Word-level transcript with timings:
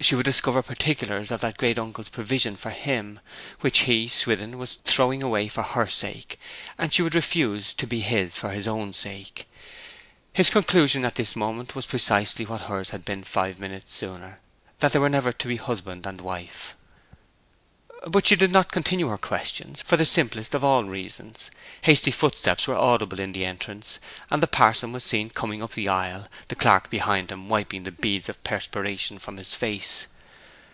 She 0.00 0.16
would 0.16 0.24
discover 0.24 0.62
particulars 0.62 1.30
of 1.30 1.42
that 1.42 1.58
great 1.58 1.78
uncle's 1.78 2.08
provision 2.08 2.56
for 2.56 2.70
him, 2.70 3.20
which 3.60 3.80
he, 3.80 4.08
Swithin, 4.08 4.58
was 4.58 4.80
throwing 4.82 5.22
away 5.22 5.46
for 5.46 5.62
her 5.62 5.86
sake, 5.86 6.40
and 6.76 6.92
she 6.92 7.02
would 7.02 7.14
refuse 7.14 7.72
to 7.74 7.86
be 7.86 8.00
his 8.00 8.36
for 8.36 8.50
his 8.50 8.66
own 8.66 8.94
sake. 8.94 9.46
His 10.32 10.50
conclusion 10.50 11.04
at 11.04 11.14
this 11.14 11.36
moment 11.36 11.76
was 11.76 11.86
precisely 11.86 12.44
what 12.44 12.62
hers 12.62 12.90
had 12.90 13.04
been 13.04 13.22
five 13.22 13.60
minutes 13.60 13.94
sooner: 13.94 14.40
they 14.80 14.98
were 14.98 15.08
never 15.08 15.30
to 15.30 15.46
be 15.46 15.56
husband 15.58 16.04
and 16.04 16.20
wife. 16.20 16.74
But 18.04 18.26
she 18.26 18.34
did 18.34 18.50
not 18.50 18.72
continue 18.72 19.06
her 19.10 19.16
questions, 19.16 19.80
for 19.80 19.96
the 19.96 20.04
simplest 20.04 20.56
of 20.56 20.64
all 20.64 20.82
reasons: 20.82 21.52
hasty 21.82 22.10
footsteps 22.10 22.66
were 22.66 22.74
audible 22.74 23.20
in 23.20 23.30
the 23.30 23.44
entrance, 23.46 24.00
and 24.28 24.42
the 24.42 24.48
parson 24.48 24.90
was 24.92 25.04
seen 25.04 25.30
coming 25.30 25.62
up 25.62 25.74
the 25.74 25.86
aisle, 25.88 26.26
the 26.48 26.56
clerk 26.56 26.90
behind 26.90 27.30
him 27.30 27.48
wiping 27.48 27.84
the 27.84 27.92
beads 27.92 28.28
of 28.28 28.42
perspiration 28.42 29.20
from 29.20 29.36
his 29.36 29.54
face. 29.54 30.08